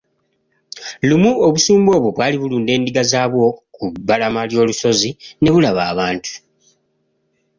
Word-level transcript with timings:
Lumu 1.07 1.31
obusumba 1.47 1.91
obwo 1.97 2.09
bwali 2.15 2.35
bulunda 2.41 2.71
endiga 2.77 3.01
zaabwo 3.11 3.45
ku 3.75 3.83
bbalama 3.93 4.41
ly'olusozi 4.51 5.09
ne 5.41 5.49
bulaba 5.53 5.81
abantu. 5.91 6.33